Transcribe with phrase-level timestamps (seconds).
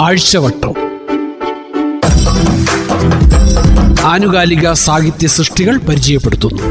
[0.00, 0.74] ആഴ്ചവട്ടം.
[4.04, 6.62] ആനുകാലിക സാഹിത്യ സൃഷ്ടികൾ പരിചയപ്പെടുത്തുന്നു.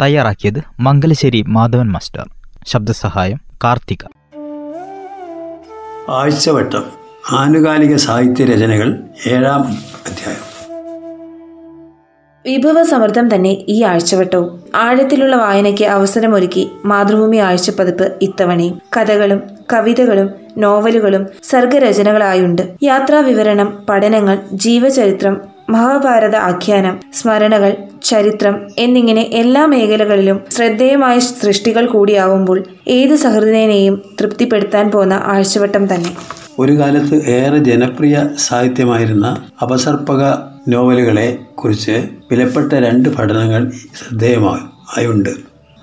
[0.00, 2.30] തയ്യാറാക്കിയത് മംഗലശ്ശേരി മാധവൻ മാസ്റ്റർ.
[2.66, 4.04] ശബ്ദസഹായം കാർത്തിക.
[6.10, 6.84] ആഴ്ചവട്ടം.
[7.32, 9.62] ആനുകാലിക സാഹിത്യ രചനകൾ ഏഴാം
[10.06, 10.50] അധ്യായം.
[12.46, 14.62] വിഭവ വിഭവസമൃദ്ധം തന്നെ ഈ ആഴ്ചവട്ടവും.
[14.74, 18.80] ആഴത്തിലുള്ള വായനയ്ക്ക് അവസരമൊരുക്കി മാതൃഭൂമി ആഴ്ചപ്പതിപ്പ് ഇത്തവണയും.
[18.96, 22.62] കഥകളും കവിതകളും നോവലുകളും സർഗരചനകളായുണ്ട്.
[22.82, 33.14] യാത്രാ വിവരണം പഠനങ്ങൾ ജീവചരിത്രം മഹാഭാരത ആഖ്യാനം സ്മരണകൾ ചരിത്രം എന്നിങ്ങനെ എല്ലാ മേഖലകളിലും ശ്രദ്ധേയമായ സൃഷ്ടികൾ കൂടിയാവുമ്പോൾ ഏത്
[33.14, 36.16] സഹൃദയനെയും തൃപ്തിപ്പെടുത്താൻ പോന്ന ആഴ്ചവട്ടം തന്നെ.
[36.58, 40.22] ഒരു കാലത്ത് ഏറെ ജനപ്രിയ സാഹിത്യമായിരുന്ന അപസർപ്പക
[40.68, 44.60] നോവലുകളെ കുറിച്ച് വിലപ്പെട്ട രണ്ട് പഠനങ്ങൾ ശ്രദ്ധേയമായി
[45.00, 45.30] ആയുണ്ട്.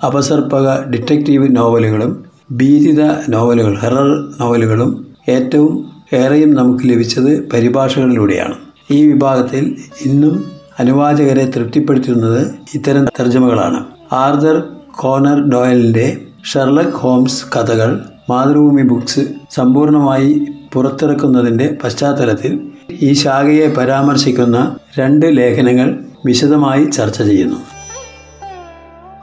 [0.06, 8.56] അപസർപ്പക ഡിറ്റക്റ്റീവ് നോവലുകളും ഭീതിത നോവലുകൾ ഹെറർ നോവലുകളും ഏറ്റവും ഏറെയും നമുക്ക് ലഭിച്ചത് പരിഭാഷകളിലൂടെയാണ്.
[8.92, 10.46] ഈ വിഭാഗത്തിൽ ഇന്നും
[10.80, 13.86] അനുവാചകരെ തൃപ്തിപ്പെടുത്തുന്നത് ഇത്തരം തർജമകളാണ്.
[14.12, 14.64] ആർദർ
[15.00, 16.18] കോനർ ഡോയലിന്റെ
[16.54, 18.00] ഷെർലക് ഹോംസ് കഥകൾ
[18.30, 19.20] മാതൃഭൂമി ബുക്സ്
[19.52, 22.60] സമ്പൂർണമായി പുറത്തിറക്കുന്നതിന്റെ പശ്ചാത്തലത്തിൽ
[23.02, 27.77] ഈ ശാഖയെ പരാമർശിക്കുന്ന രണ്ട് ലേഖനങ്ങൾ വിശദമായി ചർച്ച ചെയ്യുന്നു.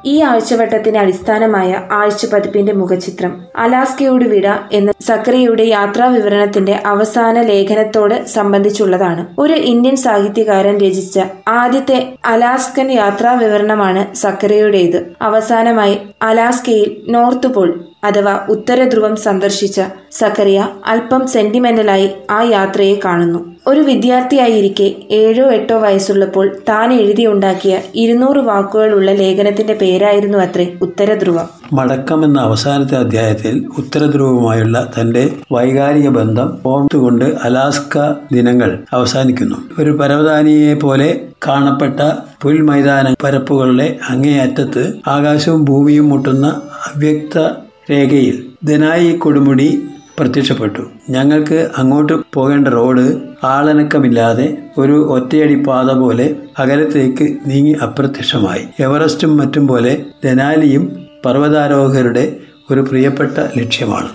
[0.06, 9.26] ഈ ആഴ്ചവട്ടത്തിന് അടിസ്ഥാനമായ ആഴ്ചപതിപ്പിന്റെ മുഖചിത്രം അലാസ്കയോട് വിട എന്ന സക്രിയയുടെ യാത്രാ വിവരണത്തിന്റെ അവസാന ലേഖനത്തോട് സംബന്ധിച്ചുള്ളതാണ്.
[9.38, 15.00] ഒരു ഇന്ത്യൻ സാഹിത്യകാരൻ രചിച്ച ആദ്യത്തെ അലാസ്കൻ യാത്രാ വിവരണമാണ് സക്രിയയുടേത്.
[15.22, 19.80] അവസാനമായി അലാസ്കയിൽ നോർത്ത് പോൾ അഥവാ ഉത്തരധ്രുവം സന്ദർശിച്ച
[20.12, 23.54] സക്കറിയ അല്പം സെന്റിമെന്റലായി ആ യാത്രയെ കാണുന്നു.
[23.66, 31.48] ഒരു വിദ്യാർത്ഥിയായിരിക്കെ ഏഴോ എട്ടോ വയസ്സുള്ളപ്പോൾ താൻ എഴുതിയുണ്ടാക്കിയ ഇരുന്നൂറ് വാക്കുകളുള്ള ലേഖനത്തിന്റെ പേരായിരുന്നു അത്രേ ഉത്തരധ്രുവം.
[31.72, 37.98] മടക്കം എന്ന അവസാനത്തെ അധ്യായത്തിൽ ഉത്തരധ്രുവവുമായുള്ള തന്റെ വൈകാരിക ബന്ധം ഓർത്തുകൊണ്ട് അലാസ്ക
[38.32, 39.56] ദിനങ്ങൾ അവസാനിക്കുന്നു.
[39.78, 42.00] ഒരു പരവതാനിയെ പോലെ കാണപ്പെട്ട
[42.42, 46.46] പുൽമൈതാന പരപ്പുകളുടെ അങ്ങേയറ്റത്ത് ആകാശവും ഭൂമിയും മുട്ടുന്ന
[46.94, 48.46] അവ്യക്ത രേഖയിൽ.
[48.64, 49.82] ധനായി കൊടുമുടി
[50.18, 50.82] പ്രത്യക്ഷപ്പെട്ടു.
[51.10, 58.66] ഞങ്ങൾക്ക് അങ്ങോട്ട് പോകേണ്ട റോഡ് ആളനക്കമില്ലാതെ ഒരു ഒറ്റയടി പാത പോലെ അകലത്തേക്ക് നീങ്ങി അപ്രത്യക്ഷമായി.
[58.80, 62.36] എവറസ്റ്റും മറ്റും പോലെ ധനാലിയും പർവതാരോഹകരുടെ
[62.70, 64.08] ഒരു പ്രിയപ്പെട്ട ലക്ഷ്യമാണ്.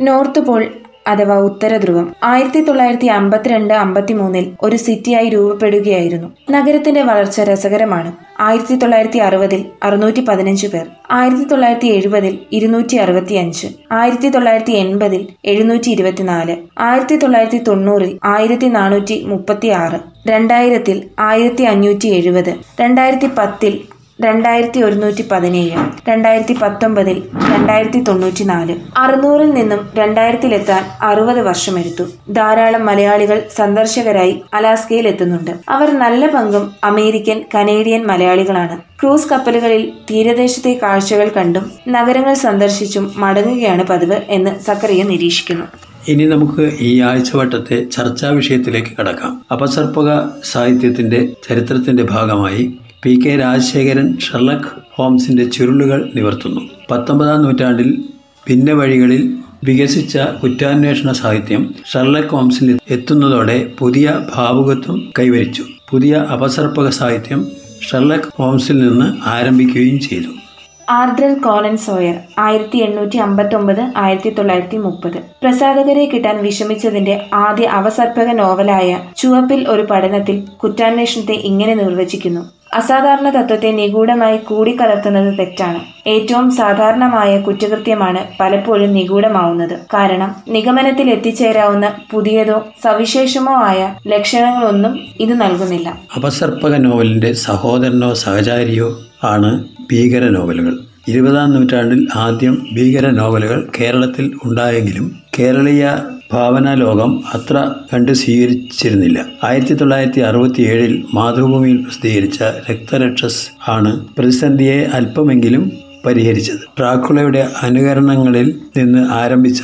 [0.00, 0.66] നോർത്ത് പോൾ
[1.06, 6.32] അഥവാ ഉത്തരധ്രുവം ആയിരത്തി തൊള്ളായിരത്തി അമ്പത്തിരണ്ട് അമ്പത്തി മൂന്നിൽ ഒരു സിറ്റിയായി രൂപപ്പെടുകയായിരുന്നു.
[6.50, 8.12] നഗരത്തിന്റെ വളർച്ച രസകരമാണ്.
[8.40, 15.28] ആയിരത്തി തൊള്ളായിരത്തി അറുപതിൽ അറുന്നൂറ്റി പതിനഞ്ച് പേർ ആയിരത്തി തൊള്ളായിരത്തി എഴുപതിൽ ഇരുന്നൂറ്റി അറുപത്തി അഞ്ച് ആയിരത്തി തൊള്ളായിരത്തി എൺപതിൽ
[15.44, 23.74] എഴുന്നൂറ്റി ഇരുപത്തിനാല് ആയിരത്തി തൊള്ളായിരത്തി തൊണ്ണൂറിൽ ആയിരത്തി നാനൂറ്റി മുപ്പത്തി ആറ് രണ്ടായിരത്തിൽ ആയിരത്തി അഞ്ഞൂറ്റി എഴുപത് രണ്ടായിരത്തി പത്തിൽ
[24.18, 32.04] രണ്ടായിരത്തി ഒരുന്നൂറ്റി പതിനേഴ് രണ്ടായിരത്തി പത്തൊമ്പതിൽ രണ്ടായിരത്തി തൊണ്ണൂറ്റി നാല് അറുന്നൂറിൽ നിന്നും രണ്ടായിരത്തിലെത്താൻ അറുപത് വർഷമെടുത്തു.
[32.30, 38.76] ധാരാളം മലയാളികൾ സന്ദർശകരായി അലാസ്കയിൽ എത്തുന്നുണ്ട് അവർ നല്ല പങ്കും അമേരിക്കൻ കനേഡിയൻ മലയാളികളാണ്.
[39.00, 45.66] ക്രൂസ് കപ്പലുകളിൽ തീരദേശത്തെ കാഴ്ചകൾ കണ്ടും നഗരങ്ങൾ സന്ദർശിച്ചും മടങ്ങുകയാണ് പതിവ് എന്ന് സക്കറിയ നിരീക്ഷിക്കുന്നു.
[46.08, 49.40] ഇനി നമുക്ക് ഈ ആഴ്ചവട്ടത്തെ ചർച്ചാ വിഷയത്തിലേക്ക് കടക്കാം.
[49.52, 50.08] അപസർപ്പക
[50.44, 56.60] സാഹിത്യത്തിന്റെ ചരിത്രത്തിന്റെ ഭാഗമായി പി കെ രാജശേഖരൻ ഷെർലക് ഹോംസിന്റെ ചുരുളുകൾ നിവർത്തുന്നു.
[56.90, 58.04] പത്തൊമ്പതാം നൂറ്റാണ്ടിൽ
[58.48, 59.34] ഭിന്ന വഴികളിൽ
[59.64, 65.64] വികസിച്ച കുറ്റാന്വേഷണ സാഹിത്യം ഷെർലക് ഹോംസിൽ എത്തുന്നതോടെ പുതിയ ഭാവുകത്വം കൈവരിച്ചു.
[65.90, 67.46] പുതിയ അപസർപ്പക സാഹിത്യം
[67.90, 70.43] ഷെർലക് ഹോംസിൽ നിന്ന് ആരംഭിക്കുകയും ചെയ്തു.
[70.90, 75.16] ആർദ്രൽ കോലൻ സോയർ ആയിരത്തി എണ്ണൂറ്റി അമ്പത്തി ഒമ്പത് ആയിരത്തി തൊള്ളായിരത്തി മുപ്പത്.
[75.42, 82.40] പ്രസാധകരെ കിട്ടാൻ വിഷമിച്ചതിന്റെ ആദ്യ അവസർപ്പക നോവലായ ചുവപ്പിൽ ഒരു പഠനത്തിൽ കുറ്റാന്വേഷണത്തെ ഇങ്ങനെ നിർവചിക്കുന്നു.
[82.74, 85.80] അസാധാരണ തത്വത്തെ നിഗൂഢമായി കൂടിക്കലർത്തുന്നത് തെറ്റാണ്.
[86.06, 89.78] ഏറ്റവും സാധാരണമായ കുറ്റകൃത്യമാണ് പലപ്പോഴും നിഗൂഢമാവുന്നത്.
[89.94, 95.98] കാരണം നിഗമനത്തിൽ എത്തിച്ചേരാവുന്ന പുതിയതോ സവിശേഷമോ ആയ ലക്ഷണങ്ങളൊന്നും ഇത് നൽകുന്നില്ല.
[96.16, 100.78] അപസർപ്പക നോവലിന്റെ സഹോദരനോ സഹചാരിയോ ആണ് ഭീകര നോവലുകൾ.
[101.08, 105.96] ഇരുപതാം നൂറ്റാണ്ടിൽ ആദ്യം ഭീകര നോവലുകൾ കേരളത്തിൽ ഉണ്ടായെങ്കിലും കേരളീയ
[106.32, 109.26] ഭാവനാലോകം അത്ര കണ്ട് സ്വീകരിച്ചിരുന്നില്ല.
[109.44, 115.72] ആയിരത്തി തൊള്ളായിരത്തി അറുപത്തി ഏഴിൽ മാതൃഭൂമിയിൽ പ്രസിദ്ധീകരിച്ച രക്തരക്ഷസ് ആണ് പ്രതിസന്ധിയെ അല്പമെങ്കിലും
[116.06, 116.58] പരിഹരിച്ചത്.
[116.78, 119.62] ഡ്രാക്കുളയുടെ അനുകരണങ്ങളിൽ നിന്ന് ആരംഭിച്ച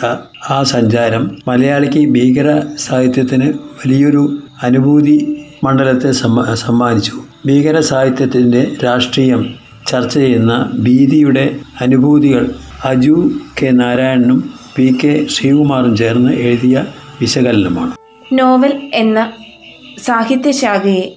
[0.50, 7.12] ആ സഞ്ചാരം മലയാളിക്ക് ഭീകര സാഹിത്യത്തിന് വലിയൊരു അനുഭൂതി മണ്ഡലത്തെ സമ്മ സമ്മാനിച്ചു.
[7.46, 9.54] ഭീകര സാഹിത്യത്തിന്റെ രാഷ്ട്രീയം
[9.90, 12.50] ചർച്ച ചെയ്യുന്ന ഭീതിയുടെ അനുഭൂതികൾ
[12.84, 13.30] അജു
[13.62, 16.84] കെ നാരായണനും പി കെ ശ്രീകുമാറും ചേർന്ന് എഴുതിയ
[17.20, 17.92] വിശകലനമാണ്.
[18.32, 19.32] നോവൽ എന്ന
[20.04, 21.16] സാഹിത്യശാഖയെ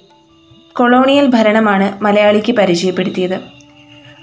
[0.72, 3.40] കൊളോണിയൽ ഭരണമാണ് മലയാളിക്ക് പരിചയപ്പെടുത്തിയത്.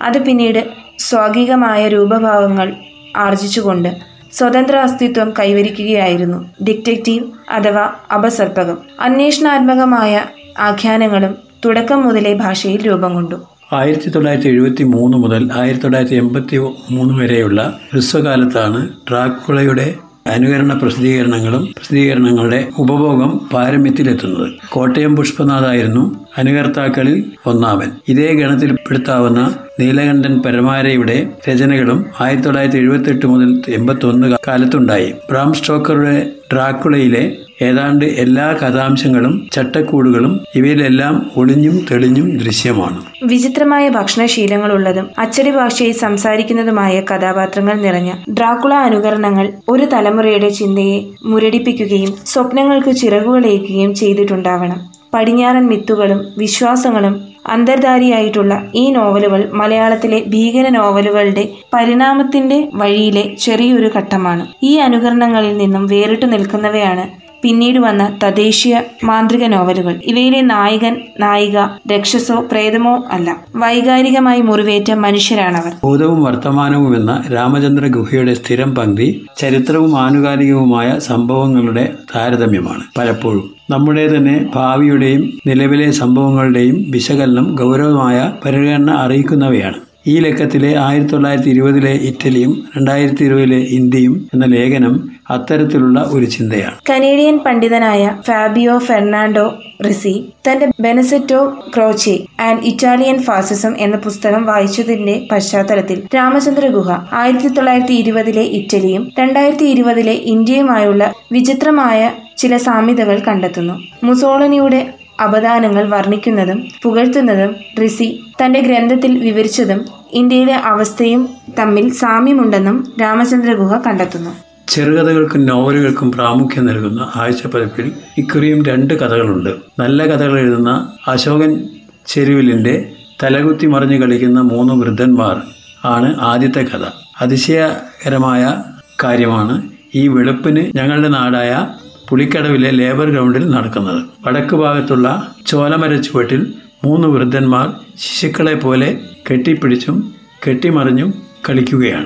[0.02, 0.68] അത് പിന്നീട്
[1.00, 2.76] സ്വാഗികമായ രൂപഭാവങ്ങൾ
[3.18, 3.96] ആർജിച്ചുകൊണ്ട്
[4.32, 6.50] സ്വതന്ത്ര അസ്തിത്വം കൈവരിക്കുകയായിരുന്നു.
[6.64, 8.78] ഡിറ്റക്റ്റീവ് അഥവാ അപസർപ്പകം.
[9.00, 10.26] അന്വേഷണാത്മകമായ
[10.60, 13.36] ആഖ്യാനങ്ങളും തുടക്കം മുതലേ ഭാഷയിൽ രൂപം കൊണ്ടു.
[13.74, 16.58] ആയിരത്തി തൊള്ളായിരത്തി എഴുപത്തി മൂന്ന് മുതൽ ആയിരത്തി തൊള്ളായിരത്തി എൺപത്തി
[16.92, 19.96] മൂന്ന് വരെയുള്ള ഹ്രസ്വകാലത്താണ് ഡ്രാക്കുളയുടെ
[20.28, 24.50] അനുകരണ പ്രസിദ്ധീകരണങ്ങളും പ്രസിദ്ധീകരണങ്ങളുടെ ഉപഭോഗം പാരമ്യത്തിലെത്തുന്നത്.
[24.70, 27.92] കോട്ടയം പുഷ്പനാഥായിരുന്നു അനുകർത്താക്കളിൽ ഒന്നാമൻ.
[28.08, 35.14] ഇതേ ഗണത്തിൽപ്പെടുത്താവുന്ന നീലകണ്ഠൻ പരമാരയുടെ രചനകളും ആയിരത്തി തൊള്ളായിരത്തി എഴുപത്തെട്ട് മുതൽ എൺപത്തി ഒന്ന് കാലത്തുണ്ടായി.
[35.32, 43.02] ബ്രാം സ്റ്റോക്കറുടെ ഡ്രാക്കുളയിലെ ഏതാണ്ട് എല്ലാ കഥാംശങ്ങളും ചട്ടക്കൂടുകളും ഇവയിലെല്ലാം ഒളിഞ്ഞും തെളിഞ്ഞും ദൃശ്യമാണ്.
[43.24, 53.96] വിചിത്രമായ ഭക്ഷണശീലങ്ങളുള്ളതും അച്ചടി ഭാഷയിൽ സംസാരിക്കുന്നതുമായ കഥാപാത്രങ്ങൾ നിറഞ്ഞ ഡ്രാക്കുള അനുകരണങ്ങൾ ഒരു തലമുറയുടെ ചിന്തയെ മുരടിപ്പിക്കുകയും സ്വപ്നങ്ങൾക്ക് ചിറകുകളേക്കുകയും
[53.96, 54.92] ചെയ്തിട്ടുണ്ടാവണം.
[55.14, 64.48] പടിഞ്ഞാറൻ മിത്തുകളും വിശ്വാസങ്ങളും അന്തർധാരിയായിട്ടുള്ള ഈ നോവലുകൾ മലയാളത്തിലെ ഭീകര നോവലുകളുടെ പരിണാമത്തിന്റെ വഴിയിലെ ചെറിയൊരു ഘട്ടമാണ്.
[64.64, 70.00] ഈ അനുകരണങ്ങളിൽ നിന്നും വേറിട്ടു നിൽക്കുന്നവയാണ് പിന്നീട് വന്ന തദ്ദേശീയ മാന്ത്രിക നോവലുകൾ.
[70.04, 71.58] ഇവയിലെ നായകൻ നായിക
[71.94, 73.38] രക്ഷസോ പ്രേതമോ അല്ല.
[73.56, 75.74] വൈകാരികമായി മുറിവേറ്റ മനുഷ്യരാണവർ.
[75.84, 82.84] ഭൂതവും വർത്തമാനവും എന്ന രാമചന്ദ്ര ഗുഹയുടെ സ്ഥിരം പങ്ക്തി ചരിത്രവും ആനുകാലികവുമായ സംഭവങ്ങളുടെ താരതമ്യമാണ്.
[82.98, 91.92] പലപ്പോഴും നമ്മുടെ തന്നെ ഭാവിയുടെയും നിലവിലെ സംഭവങ്ങളുടെയും വിശകലനം ഗൗരവമായ പരിഗണന അറിയിക്കുന്നവയാണ് ഈ ലക്കത്തിലെ ആയിരത്തി തൊള്ളായിരത്തി ഇരുപതിലെ
[91.92, 96.76] ഇറ്റലിയും രണ്ടായിരത്തി ഇരുപതിലെ ഇന്ത്യയും എന്ന ലേഖനം അത്തരത്തിലുള്ള ഒരു ചിന്തയാണ്.
[96.90, 106.04] കനേഡിയൻ പണ്ഡിതനായ ഫാബിയോ ഫെർണാണ്ടോ റിസി തന്റെ Benedetto Croce and Italian fascism എന്ന പുസ്തകം വായിച്ചതിന്റെ പശ്ചാത്തലത്തിൽ
[106.16, 113.80] രാമചന്ദ്ര ഗുഹ ആയിരത്തി തൊള്ളായിരത്തി ഇരുപതിലെ ഇറ്റലിയും രണ്ടായിരത്തി ഇരുപതിലെ ഇന്ത്യയുമായുള്ള വിചിത്രമായ ചില സാമ്യതകൾ കണ്ടെത്തുന്നു.
[114.04, 121.30] മുസോളനിയുടെ അപദാനങ്ങൾ വർണിക്കുന്നതും പുകഴ്ത്തുന്നതും റിസി തന്റെ ഗ്രന്ഥത്തിൽ വിവരിച്ചതും ഇന്ത്യയിലെ അവസ്ഥയും
[121.60, 124.32] തമ്മിൽ സാമ്യമുണ്ടെന്നും രാമചന്ദ്രഗുഹ കണ്ടെത്തുന്നു.
[124.68, 129.50] ചെറുകഥകൾക്കും നോവലുകൾക്കും പ്രാമുഖ്യം നൽകുന്ന ആഴ്ചപ്പതിപ്പിൽ ഇക്കുറിയും രണ്ട് കഥകളുണ്ട്.
[129.80, 131.64] നല്ല കഥകൾ എഴുതുന്ന അശോകൻ
[132.08, 132.92] ചെരുവിലിന്റെ
[133.24, 135.42] തലകുത്തി മറിഞ്ഞു കളിക്കുന്ന മൂന്ന് വൃദ്ധന്മാർ
[135.86, 136.86] ആണ് ആദ്യത്തെ കഥ.
[137.22, 138.64] അതിശയകരമായ
[139.04, 139.62] കാര്യമാണ്
[139.96, 141.68] ഈ വെളുപ്പിന് ഞങ്ങളുടെ നാടായ
[142.12, 144.04] പുളിക്കടവിലെ ലേബർ ഗ്രൗണ്ടിൽ നടക്കുന്നത്.
[144.26, 146.54] വടക്ക് ഭാഗത്തുള്ള ചോലമര ചുവട്ടിൽ
[146.86, 149.00] മൂന്ന് വൃദ്ധന്മാർ ശിശുക്കളെ പോലെ
[149.32, 150.14] കെട്ടിപ്പിടിച്ചും
[150.48, 151.14] കെട്ടിമറിഞ്ഞും
[151.50, 152.06] കളിക്കുകയാണ്.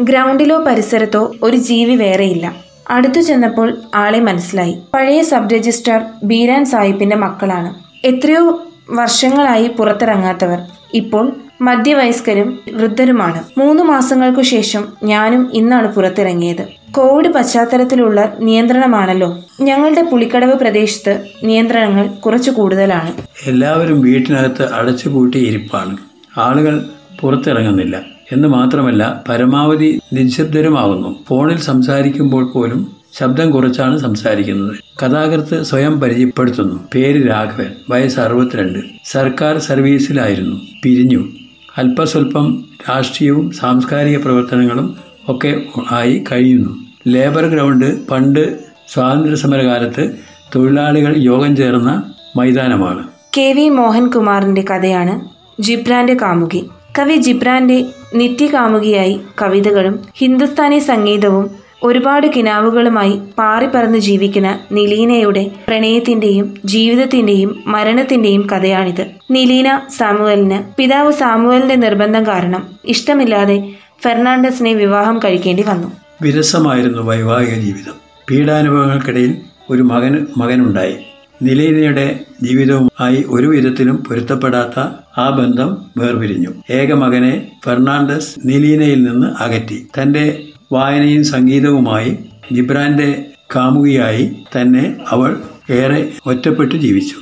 [0.00, 2.54] ഗ്രൗണ്ടിലോ പരിസരത്തോ ഒരു ജീവി വേറെയില്ല.
[2.90, 4.78] അടുത്തു ചെന്നപ്പോൾ ആളെ മനസ്സിലായി.
[4.94, 7.74] പഴയ സബ് രജിസ്ട്രാർ ബീരാൻ സാഹിബിന്റെ മക്കളാണ്.
[8.06, 10.58] എത്രയോ വർഷങ്ങളായി പുറത്തിറങ്ങാത്തവർ.
[10.94, 13.44] ഇപ്പോൾ മധ്യവയസ്കരും വൃദ്ധരുമാണ്.
[13.58, 16.81] മൂന്ന് മാസങ്ങൾക്കു ശേഷം ഞാനും ഇന്നാണ് പുറത്തിറങ്ങിയത്.
[16.96, 19.38] കോവിഡ് പശ്ചാത്തലത്തിലുള്ള നിയന്ത്രണമാണല്ലോ.
[19.60, 23.12] ഞങ്ങളുടെ പുളിക്കടവ് പ്രദേശത്ത് നിയന്ത്രണങ്ങൾ കുറച്ചു കൂടുതലാണ്.
[23.46, 25.96] എല്ലാവരും വീട്ടിനകത്ത് അടച്ചുപൂട്ടി ഇരിപ്പാണ്.
[26.38, 26.84] ആളുകൾ
[27.20, 28.00] പുറത്തിറങ്ങുന്നില്ല.
[28.32, 34.76] എന്ന് മാത്രമല്ല പരമാവധി നിശബ്ദരുമാകുന്നു ഫോണിൽ സംസാരിക്കുമ്പോൾ പോലും ശബ്ദം കുറച്ചാണ് സംസാരിക്കുന്നത്.
[35.04, 36.80] കഥാകൃത്ത് സ്വയം പരിചയപ്പെടുത്തുന്നു.
[36.94, 38.78] പേര് രാഘവൻ വയസ്സ് അറുപത്തിരണ്ട്.
[39.04, 40.60] സർക്കാർ സർവീസിലായിരുന്നു.
[40.82, 41.28] പിരിഞ്ഞു.
[41.76, 44.96] അല്പസ്വല്പം രാഷ്ട്രീയവും സാംസ്കാരിക പ്രവർത്തനങ്ങളും
[45.28, 46.81] ഒക്കെ ആയി കഴിയുന്നു.
[47.06, 48.58] ലേബർ ഗ്രൗണ്ട് പണ്ട്
[48.88, 50.18] സ്വാതന്ത്ര്യ സമരകാലത്ത്
[50.54, 53.08] തൊഴിലാളികൾ യോഗം ചേർന്ന മൈതാനമാണ്.
[53.38, 55.20] കെ വി മോഹൻകുമാറിന്റെ കഥയാണ്
[55.62, 56.68] ജിബ്രാന്റെ കാമുകി.
[56.98, 57.84] കവി ജിബ്രാന്റെ
[58.14, 61.50] നിത്യകാമുകിയായി കവിതകളും ഹിന്ദുസ്ഥാനി സംഗീതവും
[61.82, 69.06] ഒരുപാട് കിനാവുകളുമായി പാറിപ്പറന്ന് ജീവിക്കുന്ന നിലീനയുടെ പ്രണയത്തിന്റെയും ജീവിതത്തിന്റെയും മരണത്തിന്റെയും കഥയാണിത്.
[69.30, 76.01] നിലീന സാമുവലിന് പിതാവ് സാമുവലിന്റെ നിർബന്ധം കാരണം ഇഷ്ടമില്ലാതെ ഫെർണാണ്ടസിനെ വിവാഹം കഴിക്കേണ്ടി വന്നു.
[76.22, 77.94] വിരസമായിരുന്നു വൈവാഹിക ജീവിതം.
[78.30, 79.36] പീഡാനുഭവങ്ങൾക്കിടയിൽ
[79.70, 80.96] ഒരു മകൻ മകനുണ്ടായി.
[81.42, 84.80] നിലയിലയുടെ ജീവിതവുമായി ഒരു വിധത്തിലും പൊരുത്തപ്പെടാത്ത
[85.18, 86.48] ആ ബന്ധം വേർപിരിഞ്ഞു.
[86.70, 89.86] ഏക മകനെ ഫെർണാണ്ടസ് നിലീനയിൽ നിന്ന് അകറ്റി.
[90.02, 92.18] തന്റെ വായനയും സംഗീതവുമായി
[92.52, 93.24] ജിബ്രാന്റെ
[93.56, 97.16] കാമുകിയായി തന്നെ അവൾ ഏറെ ഒറ്റപ്പെട്ടു ജീവിച്ചു.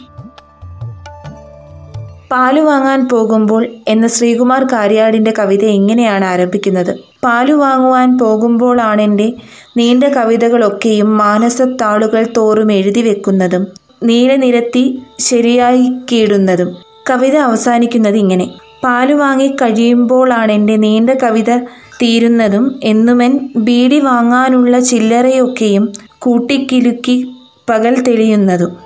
[2.32, 7.09] പാലു വാങ്ങാൻ പോകുമ്പോൾ എന്ന ശ്രീകുമാർ കാര്യാടിന്റെ കവിത എങ്ങനെയാണ് ആരംഭിക്കുന്നത്?
[7.24, 9.32] പാലു വാങ്ങുവാൻ പോകുമ്പോളാണെന്റെ
[9.76, 13.66] നീണ്ട കവിതകളൊക്കെയും മാനസത്താളുകൾ തോറും എഴുതി വെക്കുന്നതും
[14.02, 16.76] നീല നിരത്തി ശരിയായി കീടുന്നതും.
[17.10, 18.50] കവിത അവസാനിക്കുന്നത് ഇങ്ങനെ.
[18.84, 21.58] പാൽ വാങ്ങി കഴിയുമ്പോളാണെന്റെ നീണ്ട കവിത
[22.02, 27.30] തീരുന്നതും എന്നുമെൻ ബീഡി വാങ്ങാനുള്ള ചില്ലറയൊക്കെയും കൂട്ടിക്കിലുക്കി
[27.70, 28.76] പകൽ തെളിയുന്നതും.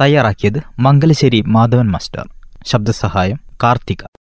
[0.00, 2.28] തയ്യാറാക്കിയത് മംഗലശ്ശേരി മാധവൻ മാസ്റ്റർ.
[2.66, 4.23] ശബ്ദസഹായം കാർത്തിക.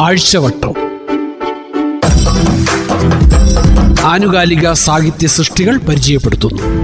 [0.00, 0.74] ആഴ്ചവട്ടം.
[4.04, 6.79] ആനുകാലിക സാഹിത്യ സൃഷ്ടികൾ പരിചയപ്പെടുത്തുന്നു.